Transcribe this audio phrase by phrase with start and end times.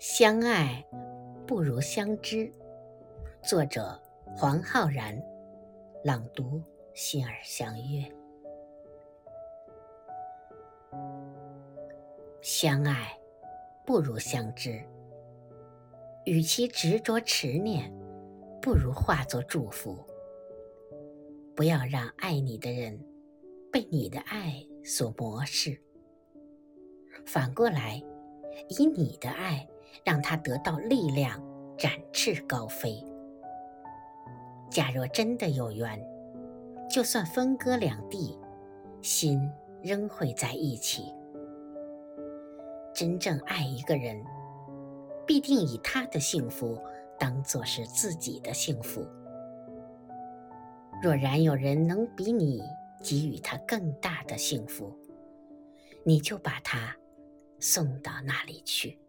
[0.00, 0.82] 相爱
[1.46, 2.50] 不如相知。
[3.42, 4.00] 作者：
[4.34, 5.22] 黄浩然。
[6.02, 6.62] 朗读：
[6.94, 8.10] 心儿相约。
[12.40, 13.14] 相爱
[13.84, 14.82] 不如相知。
[16.24, 17.92] 与其执着执念，
[18.62, 20.02] 不如化作祝福。
[21.54, 22.98] 不要让爱你的人
[23.70, 25.78] 被你的爱所磨蚀。
[27.26, 28.02] 反过来，
[28.70, 29.68] 以你的爱。
[30.04, 31.42] 让他得到力量，
[31.76, 33.04] 展翅高飞。
[34.70, 36.00] 假若真的有缘，
[36.88, 38.38] 就算分隔两地，
[39.02, 39.50] 心
[39.82, 41.12] 仍会在一起。
[42.94, 44.22] 真正爱一个人，
[45.26, 46.78] 必定以他的幸福
[47.18, 49.04] 当作是自己的幸福。
[51.02, 52.62] 若然有人能比你
[53.02, 54.94] 给予他更大的幸福，
[56.04, 56.94] 你就把他
[57.58, 58.99] 送到那里去。